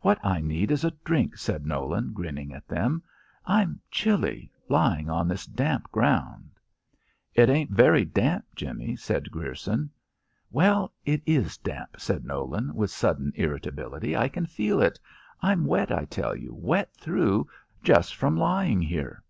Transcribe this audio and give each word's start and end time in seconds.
"What 0.00 0.18
I 0.22 0.42
need 0.42 0.70
is 0.70 0.84
a 0.84 0.90
drink," 1.02 1.38
said 1.38 1.64
Nolan, 1.64 2.12
grinning 2.12 2.52
at 2.52 2.68
them. 2.68 3.02
"I'm 3.46 3.80
chilly 3.90 4.52
lying 4.68 5.08
on 5.08 5.28
this 5.28 5.46
damp 5.46 5.90
ground." 5.90 6.50
"It 7.32 7.48
ain't 7.48 7.70
very 7.70 8.04
damp, 8.04 8.44
Jimmie," 8.54 8.96
said 8.96 9.30
Grierson. 9.30 9.88
"Well, 10.50 10.92
it 11.06 11.22
is 11.24 11.56
damp," 11.56 11.98
said 11.98 12.22
Nolan, 12.26 12.74
with 12.74 12.90
sudden 12.90 13.32
irritability. 13.34 14.14
"I 14.14 14.28
can 14.28 14.44
feel 14.44 14.82
it. 14.82 15.00
I'm 15.40 15.64
wet, 15.64 15.90
I 15.90 16.04
tell 16.04 16.36
you 16.36 16.52
wet 16.52 16.92
through 16.94 17.46
just 17.82 18.14
from 18.14 18.36
lying 18.36 18.82
here." 18.82 19.22